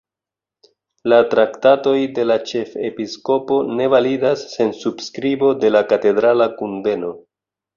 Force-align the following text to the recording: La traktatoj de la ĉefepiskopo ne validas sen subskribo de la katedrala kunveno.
La 1.11 1.17
traktatoj 1.33 1.93
de 2.15 2.25
la 2.31 2.37
ĉefepiskopo 2.51 3.59
ne 3.81 3.87
validas 3.95 4.47
sen 4.55 4.75
subskribo 4.81 5.53
de 5.65 5.73
la 5.77 5.85
katedrala 5.93 6.53
kunveno. 6.63 7.15